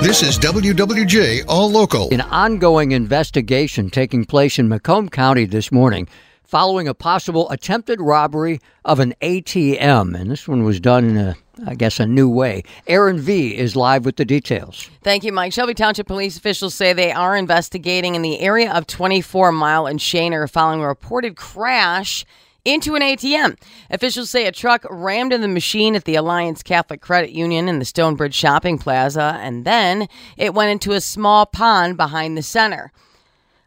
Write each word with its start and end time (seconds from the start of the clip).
This 0.00 0.22
is 0.22 0.38
WWJ 0.38 1.44
All 1.48 1.68
Local. 1.68 2.08
An 2.14 2.20
ongoing 2.20 2.92
investigation 2.92 3.90
taking 3.90 4.24
place 4.24 4.56
in 4.56 4.68
Macomb 4.68 5.08
County 5.08 5.44
this 5.44 5.72
morning 5.72 6.06
following 6.44 6.86
a 6.86 6.94
possible 6.94 7.50
attempted 7.50 8.00
robbery 8.00 8.60
of 8.84 9.00
an 9.00 9.12
ATM. 9.20 10.18
And 10.18 10.30
this 10.30 10.46
one 10.46 10.62
was 10.62 10.78
done 10.78 11.04
in 11.04 11.16
a, 11.16 11.36
I 11.66 11.74
guess, 11.74 11.98
a 11.98 12.06
new 12.06 12.28
way. 12.28 12.62
Aaron 12.86 13.18
V 13.18 13.56
is 13.56 13.74
live 13.74 14.04
with 14.04 14.16
the 14.16 14.24
details. 14.24 14.88
Thank 15.02 15.24
you, 15.24 15.32
Mike. 15.32 15.52
Shelby 15.52 15.74
Township 15.74 16.06
police 16.06 16.36
officials 16.38 16.76
say 16.76 16.92
they 16.92 17.10
are 17.10 17.36
investigating 17.36 18.14
in 18.14 18.22
the 18.22 18.38
area 18.38 18.72
of 18.72 18.86
24 18.86 19.50
Mile 19.50 19.86
and 19.86 19.98
Schoenherr 19.98 20.48
following 20.48 20.80
a 20.80 20.86
reported 20.86 21.36
crash 21.36 22.24
into 22.64 22.94
an 22.94 23.02
ATM. 23.02 23.56
Officials 23.90 24.30
say 24.30 24.46
a 24.46 24.52
truck 24.52 24.84
rammed 24.90 25.32
in 25.32 25.40
the 25.40 25.48
machine 25.48 25.94
at 25.94 26.04
the 26.04 26.16
Alliance 26.16 26.62
Catholic 26.62 27.00
Credit 27.00 27.30
Union 27.30 27.68
in 27.68 27.78
the 27.78 27.84
Stonebridge 27.84 28.34
Shopping 28.34 28.78
Plaza, 28.78 29.38
and 29.40 29.64
then 29.64 30.08
it 30.36 30.54
went 30.54 30.70
into 30.70 30.92
a 30.92 31.00
small 31.00 31.46
pond 31.46 31.96
behind 31.96 32.36
the 32.36 32.42
center. 32.42 32.92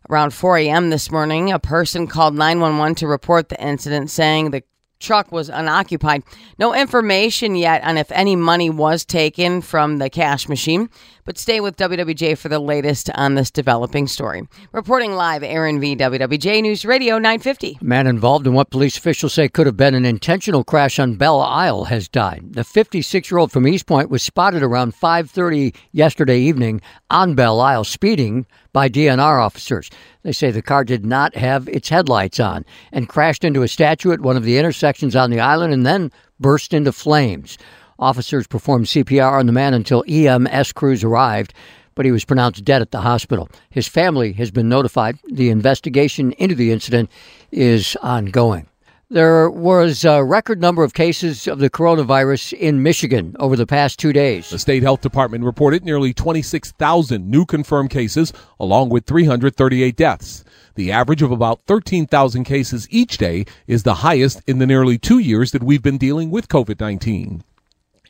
Around 0.09 0.33
4 0.33 0.57
a.m. 0.57 0.89
this 0.89 1.11
morning, 1.11 1.51
a 1.51 1.59
person 1.59 2.07
called 2.07 2.35
911 2.35 2.95
to 2.95 3.07
report 3.07 3.49
the 3.49 3.63
incident, 3.63 4.09
saying 4.09 4.51
the 4.51 4.63
truck 5.01 5.31
was 5.31 5.49
unoccupied. 5.49 6.23
No 6.59 6.73
information 6.73 7.55
yet 7.55 7.83
on 7.83 7.97
if 7.97 8.11
any 8.11 8.35
money 8.35 8.69
was 8.69 9.03
taken 9.03 9.61
from 9.61 9.97
the 9.97 10.09
cash 10.09 10.47
machine, 10.47 10.89
but 11.25 11.37
stay 11.37 11.59
with 11.59 11.77
WWJ 11.77 12.37
for 12.37 12.49
the 12.49 12.59
latest 12.59 13.09
on 13.15 13.35
this 13.35 13.51
developing 13.51 14.07
story. 14.07 14.43
Reporting 14.71 15.13
live, 15.13 15.43
Aaron 15.43 15.79
V. 15.79 15.95
WWJ 15.95 16.61
News 16.61 16.85
Radio 16.85 17.15
950. 17.15 17.79
A 17.81 17.83
man 17.83 18.07
involved 18.07 18.47
in 18.47 18.53
what 18.53 18.69
police 18.69 18.97
officials 18.97 19.33
say 19.33 19.47
could 19.47 19.65
have 19.65 19.77
been 19.77 19.93
an 19.93 20.05
intentional 20.05 20.63
crash 20.63 20.99
on 20.99 21.15
Belle 21.15 21.41
Isle 21.41 21.85
has 21.85 22.07
died. 22.07 22.53
The 22.53 22.61
56-year-old 22.61 23.51
from 23.51 23.65
Eastpointe 23.65 24.09
was 24.09 24.23
spotted 24.23 24.63
around 24.63 24.93
5:30 24.95 25.75
yesterday 25.91 26.39
evening 26.39 26.81
on 27.09 27.35
Belle 27.35 27.59
Isle 27.59 27.83
speeding 27.83 28.45
by 28.73 28.89
DNR 28.89 29.43
officers. 29.43 29.89
They 30.23 30.31
say 30.31 30.51
the 30.51 30.61
car 30.61 30.83
did 30.83 31.05
not 31.05 31.35
have 31.35 31.67
its 31.67 31.89
headlights 31.89 32.39
on 32.39 32.65
and 32.91 33.09
crashed 33.09 33.43
into 33.43 33.63
a 33.63 33.67
statue 33.67 34.11
at 34.11 34.21
one 34.21 34.37
of 34.37 34.43
the 34.43 34.57
intersections 34.57 35.15
on 35.15 35.29
the 35.29 35.39
island 35.39 35.73
and 35.73 35.85
then 35.85 36.11
burst 36.39 36.73
into 36.73 36.91
flames. 36.91 37.57
Officers 37.99 38.47
performed 38.47 38.87
CPR 38.87 39.33
on 39.33 39.45
the 39.45 39.51
man 39.51 39.73
until 39.73 40.03
EMS 40.07 40.73
crews 40.73 41.03
arrived, 41.03 41.53
but 41.93 42.05
he 42.05 42.11
was 42.11 42.25
pronounced 42.25 42.65
dead 42.65 42.81
at 42.81 42.91
the 42.91 43.01
hospital. 43.01 43.49
His 43.69 43.87
family 43.87 44.33
has 44.33 44.49
been 44.49 44.69
notified. 44.69 45.19
The 45.31 45.49
investigation 45.49 46.31
into 46.33 46.55
the 46.55 46.71
incident 46.71 47.11
is 47.51 47.95
ongoing. 48.01 48.67
There 49.11 49.49
was 49.49 50.05
a 50.05 50.23
record 50.23 50.61
number 50.61 50.85
of 50.85 50.93
cases 50.93 51.45
of 51.45 51.59
the 51.59 51.69
coronavirus 51.69 52.53
in 52.53 52.81
Michigan 52.81 53.35
over 53.41 53.57
the 53.57 53.67
past 53.67 53.99
two 53.99 54.13
days. 54.13 54.49
The 54.49 54.57
state 54.57 54.83
health 54.83 55.01
department 55.01 55.43
reported 55.43 55.83
nearly 55.83 56.13
26,000 56.13 57.29
new 57.29 57.45
confirmed 57.45 57.89
cases, 57.89 58.31
along 58.57 58.87
with 58.87 59.05
338 59.05 59.97
deaths. 59.97 60.45
The 60.75 60.93
average 60.93 61.21
of 61.21 61.29
about 61.29 61.59
13,000 61.67 62.45
cases 62.45 62.87
each 62.89 63.17
day 63.17 63.43
is 63.67 63.83
the 63.83 63.95
highest 63.95 64.43
in 64.47 64.59
the 64.59 64.65
nearly 64.65 64.97
two 64.97 65.19
years 65.19 65.51
that 65.51 65.61
we've 65.61 65.83
been 65.83 65.97
dealing 65.97 66.31
with 66.31 66.47
COVID 66.47 66.79
19. 66.79 67.43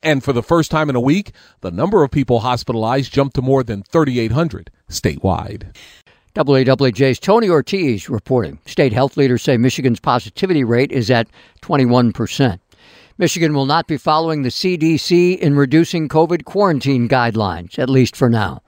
And 0.04 0.24
for 0.24 0.34
the 0.34 0.44
first 0.44 0.70
time 0.70 0.88
in 0.88 0.96
a 0.96 1.02
week, 1.02 1.32
the 1.62 1.72
number 1.72 2.04
of 2.04 2.12
people 2.12 2.42
hospitalized 2.42 3.12
jumped 3.12 3.36
to 3.38 3.42
more 3.42 3.64
than 3.64 3.82
3,800 3.82 4.70
statewide. 4.88 5.76
WAWJ's 6.36 7.20
Tony 7.20 7.50
Ortiz 7.50 8.10
reporting. 8.10 8.60
State 8.66 8.94
health 8.94 9.18
leaders 9.18 9.42
say 9.42 9.58
Michigan's 9.58 10.00
positivity 10.00 10.64
rate 10.64 10.92
is 10.92 11.12
at 11.12 11.28
21%. 11.62 12.60
Michigan 13.18 13.54
will 13.54 13.66
not 13.66 13.86
be 13.86 13.98
following 13.98 14.42
the 14.42 14.50
CDC 14.50 15.38
in 15.38 15.56
reducing 15.56 16.08
COVID 16.08 16.46
quarantine 16.46 17.10
guidelines, 17.10 17.78
at 17.78 17.90
least 17.90 18.16
for 18.16 18.30
now. 18.30 18.62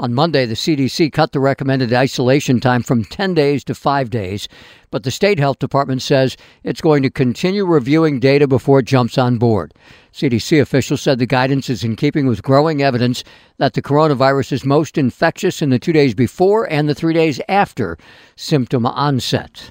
On 0.00 0.14
Monday, 0.14 0.46
the 0.46 0.54
CDC 0.54 1.12
cut 1.12 1.32
the 1.32 1.40
recommended 1.40 1.92
isolation 1.92 2.58
time 2.58 2.82
from 2.82 3.04
10 3.04 3.34
days 3.34 3.62
to 3.64 3.74
5 3.74 4.08
days, 4.08 4.48
but 4.90 5.02
the 5.02 5.10
state 5.10 5.38
health 5.38 5.58
department 5.58 6.00
says 6.00 6.38
it's 6.64 6.80
going 6.80 7.02
to 7.02 7.10
continue 7.10 7.66
reviewing 7.66 8.18
data 8.18 8.48
before 8.48 8.78
it 8.78 8.86
jumps 8.86 9.18
on 9.18 9.36
board. 9.36 9.74
CDC 10.10 10.58
officials 10.58 11.02
said 11.02 11.18
the 11.18 11.26
guidance 11.26 11.68
is 11.68 11.84
in 11.84 11.96
keeping 11.96 12.26
with 12.26 12.42
growing 12.42 12.80
evidence 12.80 13.22
that 13.58 13.74
the 13.74 13.82
coronavirus 13.82 14.52
is 14.52 14.64
most 14.64 14.96
infectious 14.96 15.60
in 15.60 15.68
the 15.68 15.78
two 15.78 15.92
days 15.92 16.14
before 16.14 16.64
and 16.72 16.88
the 16.88 16.94
three 16.94 17.12
days 17.12 17.38
after 17.46 17.98
symptom 18.36 18.86
onset. 18.86 19.70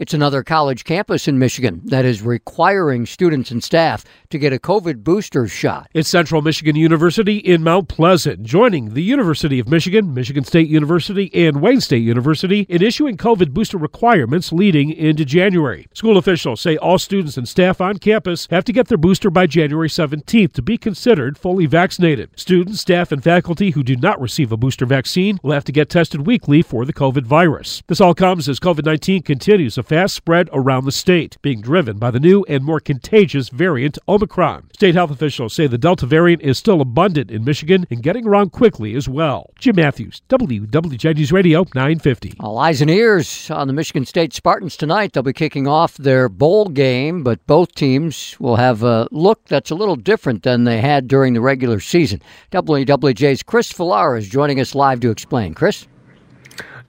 It's 0.00 0.14
another 0.14 0.42
college 0.42 0.84
campus 0.84 1.28
in 1.28 1.38
Michigan 1.38 1.82
that 1.84 2.06
is 2.06 2.22
requiring 2.22 3.04
students 3.04 3.50
and 3.50 3.62
staff 3.62 4.02
to 4.30 4.38
get 4.38 4.50
a 4.50 4.58
COVID 4.58 5.04
booster 5.04 5.46
shot. 5.46 5.90
It's 5.92 6.08
Central 6.08 6.40
Michigan 6.40 6.74
University 6.74 7.36
in 7.36 7.62
Mount 7.62 7.88
Pleasant, 7.88 8.42
joining 8.42 8.94
the 8.94 9.02
University 9.02 9.58
of 9.58 9.68
Michigan, 9.68 10.14
Michigan 10.14 10.42
State 10.42 10.70
University, 10.70 11.30
and 11.34 11.60
Wayne 11.60 11.82
State 11.82 12.02
University 12.02 12.60
in 12.70 12.82
issuing 12.82 13.18
COVID 13.18 13.50
booster 13.50 13.76
requirements 13.76 14.52
leading 14.52 14.90
into 14.90 15.26
January. 15.26 15.86
School 15.92 16.16
officials 16.16 16.62
say 16.62 16.78
all 16.78 16.96
students 16.96 17.36
and 17.36 17.46
staff 17.46 17.78
on 17.78 17.98
campus 17.98 18.48
have 18.50 18.64
to 18.64 18.72
get 18.72 18.88
their 18.88 18.96
booster 18.96 19.28
by 19.28 19.46
January 19.46 19.90
17th 19.90 20.54
to 20.54 20.62
be 20.62 20.78
considered 20.78 21.36
fully 21.36 21.66
vaccinated. 21.66 22.30
Students, 22.36 22.80
staff, 22.80 23.12
and 23.12 23.22
faculty 23.22 23.72
who 23.72 23.82
do 23.82 23.96
not 23.96 24.18
receive 24.18 24.50
a 24.50 24.56
booster 24.56 24.86
vaccine 24.86 25.38
will 25.42 25.52
have 25.52 25.64
to 25.64 25.72
get 25.72 25.90
tested 25.90 26.26
weekly 26.26 26.62
for 26.62 26.86
the 26.86 26.94
COVID 26.94 27.24
virus. 27.24 27.82
This 27.86 28.00
all 28.00 28.14
comes 28.14 28.48
as 28.48 28.58
COVID 28.58 28.86
19 28.86 29.24
continues 29.24 29.74
to 29.74 29.89
fast 29.90 30.14
spread 30.14 30.48
around 30.52 30.84
the 30.84 30.92
state, 30.92 31.36
being 31.42 31.60
driven 31.60 31.98
by 31.98 32.12
the 32.12 32.20
new 32.20 32.44
and 32.44 32.62
more 32.62 32.78
contagious 32.78 33.48
variant 33.48 33.98
Omicron. 34.08 34.70
State 34.72 34.94
health 34.94 35.10
officials 35.10 35.52
say 35.52 35.66
the 35.66 35.76
Delta 35.76 36.06
variant 36.06 36.42
is 36.42 36.58
still 36.58 36.80
abundant 36.80 37.28
in 37.28 37.42
Michigan 37.42 37.84
and 37.90 38.00
getting 38.00 38.24
around 38.24 38.52
quickly 38.52 38.94
as 38.94 39.08
well. 39.08 39.50
Jim 39.58 39.74
Matthews, 39.74 40.22
WWJ 40.28 41.16
News 41.16 41.32
Radio 41.32 41.66
950. 41.74 42.34
All 42.38 42.56
eyes 42.58 42.80
and 42.80 42.88
ears 42.88 43.50
on 43.50 43.66
the 43.66 43.72
Michigan 43.72 44.06
State 44.06 44.32
Spartans 44.32 44.76
tonight. 44.76 45.12
They'll 45.12 45.24
be 45.24 45.32
kicking 45.32 45.66
off 45.66 45.96
their 45.96 46.28
bowl 46.28 46.68
game, 46.68 47.24
but 47.24 47.44
both 47.48 47.74
teams 47.74 48.38
will 48.38 48.56
have 48.56 48.84
a 48.84 49.08
look 49.10 49.44
that's 49.46 49.72
a 49.72 49.74
little 49.74 49.96
different 49.96 50.44
than 50.44 50.62
they 50.62 50.80
had 50.80 51.08
during 51.08 51.34
the 51.34 51.40
regular 51.40 51.80
season. 51.80 52.22
WWJ's 52.52 53.42
Chris 53.42 53.72
Villar 53.72 54.16
is 54.16 54.28
joining 54.28 54.60
us 54.60 54.76
live 54.76 55.00
to 55.00 55.10
explain. 55.10 55.52
Chris? 55.52 55.88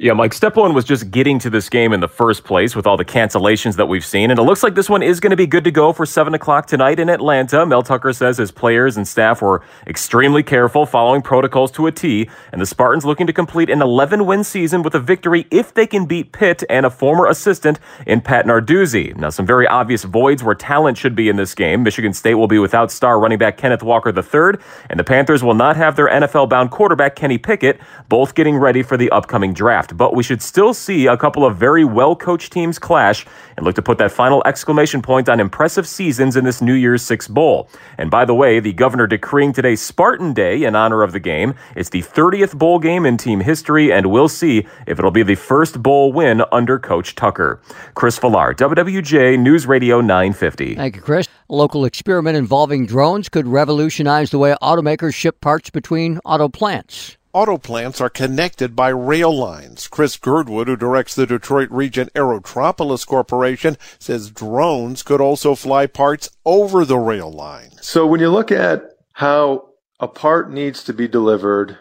Yeah, 0.04 0.14
Mike, 0.14 0.34
step 0.34 0.56
one 0.56 0.74
was 0.74 0.84
just 0.84 1.12
getting 1.12 1.38
to 1.38 1.52
this 1.52 1.70
game 1.70 1.94
in 1.94 2.00
the 2.00 2.08
first 2.08 2.44
place 2.44 2.76
with 2.76 2.88
all 2.88 2.98
the 2.98 3.06
cancellations 3.06 3.76
that 3.76 3.86
we've 3.86 4.04
seen. 4.04 4.32
And 4.32 4.40
it 4.40 4.42
looks 4.42 4.64
like 4.64 4.74
this 4.74 4.90
one 4.90 5.04
is 5.04 5.20
going 5.20 5.30
to 5.30 5.38
be 5.38 5.46
good 5.46 5.64
to 5.66 5.70
go 5.70 5.94
for 5.94 6.08
7 6.08 6.34
o'clock 6.34 6.66
tonight 6.66 7.00
in 7.00 7.08
Atlanta. 7.08 7.68
Mel 7.68 7.84
Tucker 7.84 8.12
says 8.12 8.36
his 8.36 8.50
players 8.50 8.98
and 8.98 9.08
staff 9.08 9.44
were 9.44 9.62
extremely 9.86 10.42
careful, 10.42 10.88
following 10.88 11.22
protocols 11.22 11.70
to 11.74 11.86
a 11.86 11.92
T. 11.92 12.28
And 12.52 12.60
the 12.60 12.66
Spartans 12.66 13.06
looking 13.06 13.28
to 13.28 13.32
complete 13.32 13.70
an 13.70 13.84
11 13.84 14.26
win 14.26 14.44
season 14.44 14.82
with 14.82 14.96
a 14.96 15.00
victory 15.00 15.46
if 15.52 15.72
they 15.72 15.86
can 15.86 16.08
beat 16.08 16.32
Pitt 16.32 16.64
and 16.68 16.84
a 16.84 16.90
former 16.90 17.28
assistant 17.28 17.80
in 18.08 18.22
Pat 18.22 18.48
Narduzzi. 18.48 19.16
Now, 19.16 19.30
some 19.30 19.46
very 19.46 19.68
obvious 19.68 20.04
voids 20.04 20.44
where 20.44 20.56
talent 20.56 20.98
should 20.98 21.16
be 21.16 21.30
in 21.30 21.36
this 21.36 21.54
game. 21.54 21.84
Michigan 21.84 22.14
State 22.14 22.34
will 22.34 22.48
be 22.48 22.58
without 22.58 22.92
star 22.92 23.20
running 23.20 23.38
back 23.38 23.56
Kenneth 23.56 23.84
Walker 23.84 24.10
III, 24.10 24.60
and 24.90 25.00
the 25.00 25.04
Panthers 25.04 25.44
will 25.44 25.54
not 25.54 25.76
have 25.76 25.96
their 25.96 26.10
NFL 26.10 26.50
bound 26.50 26.72
quarterback 26.72 27.16
Kenny 27.16 27.38
Pickett, 27.38 27.80
both 28.10 28.34
getting 28.34 28.58
ready 28.58 28.82
for 28.82 28.98
the 28.98 29.12
upcoming 29.12 29.54
draft 29.54 29.91
but 29.92 30.16
we 30.16 30.24
should 30.24 30.42
still 30.42 30.74
see 30.74 31.08
a 31.08 31.18
couple 31.18 31.46
of 31.46 31.58
very 31.58 31.84
well 31.84 32.16
coached 32.16 32.52
teams 32.52 32.80
clash 32.80 33.26
and 33.58 33.66
look 33.66 33.76
to 33.76 33.82
put 33.82 33.98
that 33.98 34.12
final 34.12 34.42
exclamation 34.46 35.02
point 35.02 35.30
on 35.30 35.40
impressive 35.40 35.88
seasons 35.88 36.36
in 36.36 36.44
this 36.44 36.62
New 36.62 36.74
Year's 36.74 37.02
Six 37.02 37.28
Bowl. 37.28 37.70
And 37.98 38.10
by 38.10 38.26
the 38.26 38.34
way, 38.34 38.60
the 38.60 38.74
governor 38.74 39.08
decreeing 39.08 39.54
today 39.54 39.76
Spartan 39.76 40.34
Day 40.34 40.64
in 40.64 40.76
honor 40.76 41.04
of 41.04 41.12
the 41.12 41.20
game. 41.20 41.56
It's 41.76 41.90
the 41.90 42.02
30th 42.02 42.58
bowl 42.58 42.80
game 42.80 43.06
in 43.06 43.18
team 43.18 43.40
history, 43.40 43.92
and 43.92 44.12
we'll 44.12 44.30
see 44.30 44.68
if 44.88 45.00
it'll 45.00 45.12
be 45.12 45.24
the 45.24 45.36
first 45.36 45.82
bowl 45.82 46.12
win 46.14 46.44
under 46.52 46.80
Coach 46.80 47.16
Tucker. 47.16 47.62
Chris 47.94 48.18
Villar, 48.18 48.54
WWJ 48.54 49.40
News 49.40 49.68
Radio 49.68 50.02
950. 50.02 50.76
Thank 50.76 50.96
you, 50.96 51.02
Chris. 51.02 51.28
A 51.50 51.56
local 51.56 51.86
experiment 51.86 52.38
involving 52.38 52.86
drones 52.86 53.30
could 53.30 53.48
revolutionize 53.48 54.32
the 54.32 54.38
way 54.38 54.56
automakers 54.62 55.14
ship 55.14 55.42
parts 55.42 55.70
between 55.70 56.20
auto 56.26 56.48
plants. 56.48 57.18
Auto 57.34 57.58
plants 57.58 58.02
are 58.02 58.10
connected 58.10 58.76
by 58.76 58.90
rail 58.90 59.36
lines. 59.36 59.88
Chris 59.88 60.18
Girdwood, 60.18 60.68
who 60.68 60.76
directs 60.76 61.16
the 61.16 61.26
Detroit 61.26 61.70
Region 61.72 62.10
Aerotropolis 62.14 63.06
Corporation, 63.08 63.78
says 64.00 64.32
drones 64.32 65.02
could 65.02 65.22
also 65.22 65.56
fly 65.56 65.88
parts 65.88 66.30
over 66.46 66.84
the 66.84 66.98
rail 66.98 67.32
line. 67.32 67.72
So 67.82 68.06
when 68.06 68.20
you 68.20 68.30
look 68.30 68.52
at 68.52 68.84
how 69.14 69.70
a 70.02 70.08
part 70.08 70.52
needs 70.52 70.84
to 70.84 70.94
be 70.94 71.08
delivered 71.08 71.78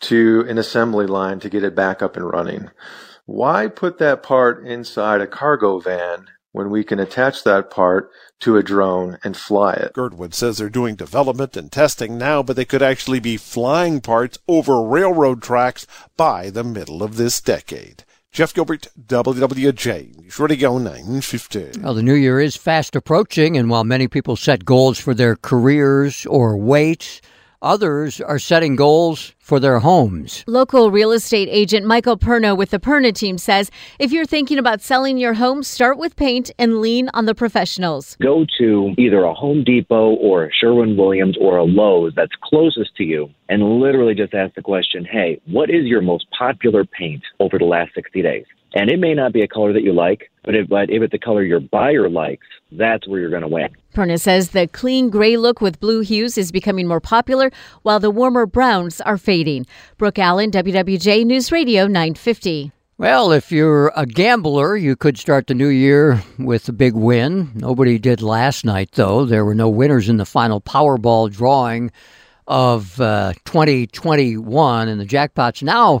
to 0.00 0.44
an 0.48 0.58
assembly 0.58 1.06
line 1.06 1.40
to 1.40 1.50
get 1.50 1.64
it 1.64 1.74
back 1.74 2.02
up 2.02 2.16
and 2.16 2.30
running. 2.30 2.70
Why 3.26 3.66
put 3.66 3.98
that 3.98 4.22
part 4.22 4.64
inside 4.64 5.20
a 5.20 5.26
cargo 5.26 5.80
van 5.80 6.28
when 6.58 6.70
we 6.70 6.82
can 6.82 6.98
attach 6.98 7.44
that 7.44 7.70
part 7.70 8.10
to 8.40 8.56
a 8.56 8.62
drone 8.64 9.16
and 9.22 9.36
fly 9.36 9.74
it. 9.74 9.92
Girdwood 9.92 10.34
says 10.34 10.58
they're 10.58 10.68
doing 10.68 10.96
development 10.96 11.56
and 11.56 11.70
testing 11.70 12.18
now, 12.18 12.42
but 12.42 12.56
they 12.56 12.64
could 12.64 12.82
actually 12.82 13.20
be 13.20 13.36
flying 13.36 14.00
parts 14.00 14.38
over 14.48 14.82
railroad 14.82 15.40
tracks 15.40 15.86
by 16.16 16.50
the 16.50 16.64
middle 16.64 17.00
of 17.00 17.16
this 17.16 17.40
decade. 17.40 18.04
Jeff 18.32 18.52
Gilbert, 18.52 18.88
WWJ, 19.00 20.16
News 20.18 20.38
Radio 20.40 20.78
950. 20.78 21.80
Well, 21.80 21.94
the 21.94 22.02
new 22.02 22.14
year 22.14 22.40
is 22.40 22.56
fast 22.56 22.96
approaching, 22.96 23.56
and 23.56 23.70
while 23.70 23.84
many 23.84 24.08
people 24.08 24.34
set 24.34 24.64
goals 24.64 24.98
for 24.98 25.14
their 25.14 25.36
careers 25.36 26.26
or 26.26 26.56
weight, 26.56 27.20
Others 27.62 28.20
are 28.20 28.38
setting 28.38 28.76
goals 28.76 29.34
for 29.40 29.58
their 29.58 29.80
homes. 29.80 30.44
Local 30.46 30.92
real 30.92 31.10
estate 31.10 31.48
agent 31.50 31.84
Michael 31.84 32.16
Perna 32.16 32.56
with 32.56 32.70
the 32.70 32.78
Perna 32.78 33.12
team 33.12 33.36
says 33.36 33.68
if 33.98 34.12
you're 34.12 34.26
thinking 34.26 34.58
about 34.58 34.80
selling 34.80 35.18
your 35.18 35.34
home, 35.34 35.64
start 35.64 35.98
with 35.98 36.14
paint 36.14 36.52
and 36.56 36.80
lean 36.80 37.10
on 37.14 37.24
the 37.24 37.34
professionals. 37.34 38.16
Go 38.22 38.46
to 38.58 38.94
either 38.96 39.24
a 39.24 39.34
Home 39.34 39.64
Depot 39.64 40.10
or 40.14 40.44
a 40.44 40.52
Sherwin 40.52 40.96
Williams 40.96 41.36
or 41.40 41.56
a 41.56 41.64
Lowe's 41.64 42.12
that's 42.14 42.30
closest 42.44 42.94
to 42.94 43.02
you 43.02 43.28
and 43.48 43.80
literally 43.80 44.14
just 44.14 44.34
ask 44.34 44.54
the 44.54 44.62
question 44.62 45.04
hey, 45.04 45.40
what 45.46 45.68
is 45.68 45.86
your 45.86 46.00
most 46.00 46.26
popular 46.30 46.84
paint 46.84 47.24
over 47.40 47.58
the 47.58 47.64
last 47.64 47.92
60 47.96 48.22
days? 48.22 48.44
And 48.74 48.88
it 48.88 49.00
may 49.00 49.14
not 49.14 49.32
be 49.32 49.42
a 49.42 49.48
color 49.48 49.72
that 49.72 49.82
you 49.82 49.92
like, 49.92 50.30
but 50.48 50.54
if, 50.54 50.66
but 50.66 50.88
if 50.88 51.02
it's 51.02 51.12
a 51.12 51.18
color 51.18 51.42
your 51.42 51.60
buyer 51.60 52.08
likes, 52.08 52.46
that's 52.72 53.06
where 53.06 53.20
you're 53.20 53.28
going 53.28 53.42
to 53.42 53.48
win. 53.48 53.68
Perna 53.94 54.18
says 54.18 54.52
the 54.52 54.66
clean 54.66 55.10
gray 55.10 55.36
look 55.36 55.60
with 55.60 55.78
blue 55.78 56.00
hues 56.00 56.38
is 56.38 56.50
becoming 56.50 56.88
more 56.88 57.02
popular, 57.02 57.50
while 57.82 58.00
the 58.00 58.10
warmer 58.10 58.46
browns 58.46 59.02
are 59.02 59.18
fading. 59.18 59.66
Brooke 59.98 60.18
Allen, 60.18 60.50
WWJ 60.50 61.26
News 61.26 61.52
Radio 61.52 61.86
950. 61.86 62.72
Well, 62.96 63.30
if 63.30 63.52
you're 63.52 63.92
a 63.94 64.06
gambler, 64.06 64.74
you 64.74 64.96
could 64.96 65.18
start 65.18 65.48
the 65.48 65.54
new 65.54 65.68
year 65.68 66.22
with 66.38 66.66
a 66.70 66.72
big 66.72 66.94
win. 66.94 67.50
Nobody 67.54 67.98
did 67.98 68.22
last 68.22 68.64
night, 68.64 68.92
though. 68.92 69.26
There 69.26 69.44
were 69.44 69.54
no 69.54 69.68
winners 69.68 70.08
in 70.08 70.16
the 70.16 70.24
final 70.24 70.62
Powerball 70.62 71.30
drawing 71.30 71.92
of 72.46 72.98
uh, 73.02 73.34
2021, 73.44 74.88
and 74.88 74.98
the 74.98 75.04
jackpot's 75.04 75.62
now 75.62 76.00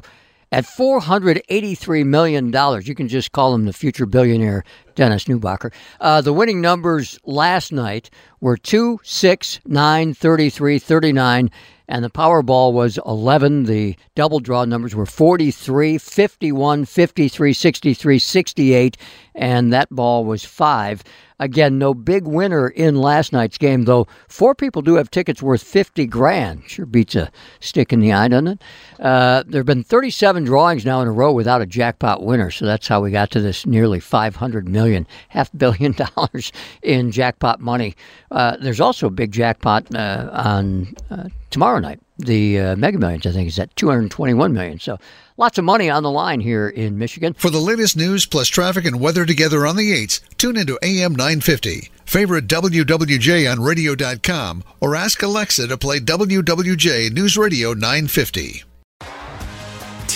at 0.50 0.64
$483 0.64 2.04
million. 2.06 2.46
You 2.84 2.94
can 2.94 3.08
just 3.08 3.32
call 3.32 3.54
him 3.54 3.64
the 3.64 3.72
future 3.72 4.06
billionaire, 4.06 4.64
Dennis 4.94 5.24
Neubacher. 5.24 5.72
Uh, 6.00 6.20
the 6.20 6.32
winning 6.32 6.60
numbers 6.60 7.18
last 7.24 7.72
night 7.72 8.10
were 8.40 8.56
2, 8.56 9.00
6, 9.02 9.60
9, 9.66 10.14
33, 10.14 10.78
39, 10.78 11.50
and 11.88 12.04
the 12.04 12.10
Powerball 12.10 12.72
was 12.72 12.98
11. 13.06 13.64
The 13.64 13.96
double 14.14 14.40
draw 14.40 14.64
numbers 14.64 14.94
were 14.94 15.06
43, 15.06 15.98
51, 15.98 16.84
53, 16.84 17.52
63, 17.52 18.18
68, 18.18 18.96
and 19.34 19.72
that 19.72 19.88
ball 19.90 20.24
was 20.24 20.44
5. 20.44 21.02
Again, 21.40 21.78
no 21.78 21.94
big 21.94 22.26
winner 22.26 22.68
in 22.68 22.96
last 23.00 23.32
night's 23.32 23.58
game, 23.58 23.84
though 23.84 24.08
four 24.26 24.56
people 24.56 24.82
do 24.82 24.96
have 24.96 25.08
tickets 25.08 25.40
worth 25.40 25.62
50 25.62 26.04
grand. 26.06 26.64
Sure 26.66 26.84
beats 26.84 27.14
a 27.14 27.30
stick 27.60 27.92
in 27.92 28.00
the 28.00 28.12
eye, 28.12 28.26
doesn't 28.26 28.48
it? 28.48 28.62
Uh, 28.98 29.44
there 29.46 29.60
have 29.60 29.66
been 29.66 29.84
37 29.84 30.42
drawings 30.44 30.84
now 30.84 31.00
in 31.00 31.06
a 31.06 31.12
row 31.12 31.32
without 31.32 31.62
a 31.62 31.66
jackpot 31.66 32.24
winner, 32.24 32.50
so 32.50 32.66
that's 32.66 32.88
how 32.88 33.00
we 33.00 33.12
got 33.12 33.30
to 33.30 33.40
this 33.40 33.66
nearly 33.66 34.00
500 34.00 34.68
million, 34.68 35.06
half 35.28 35.50
billion 35.56 35.92
dollars 36.16 36.50
in 36.82 37.12
jackpot 37.12 37.60
money. 37.60 37.94
Uh, 38.32 38.56
there's 38.56 38.80
also 38.80 39.06
a 39.06 39.10
big 39.10 39.30
jackpot 39.30 39.94
uh, 39.94 40.28
on 40.32 40.92
uh, 41.08 41.28
tomorrow 41.50 41.78
night. 41.78 42.00
The 42.18 42.58
uh, 42.58 42.76
Mega 42.76 42.98
Millions, 42.98 43.26
I 43.26 43.32
think, 43.32 43.48
is 43.48 43.58
at 43.58 43.74
221 43.76 44.52
million. 44.52 44.78
So 44.78 44.98
Lots 45.38 45.56
of 45.56 45.64
money 45.64 45.88
on 45.88 46.02
the 46.02 46.10
line 46.10 46.40
here 46.40 46.68
in 46.68 46.98
Michigan. 46.98 47.32
For 47.34 47.48
the 47.48 47.60
latest 47.60 47.96
news 47.96 48.26
plus 48.26 48.48
traffic 48.48 48.84
and 48.84 48.98
weather 48.98 49.24
together 49.24 49.68
on 49.68 49.76
the 49.76 49.92
8s, 49.92 50.20
tune 50.36 50.56
into 50.56 50.80
AM 50.82 51.12
950. 51.12 51.92
Favorite 52.04 52.48
WWJ 52.48 53.48
on 53.48 53.62
radio.com 53.62 54.64
or 54.80 54.96
ask 54.96 55.22
Alexa 55.22 55.68
to 55.68 55.78
play 55.78 56.00
WWJ 56.00 57.12
News 57.12 57.38
Radio 57.38 57.72
950. 57.72 58.64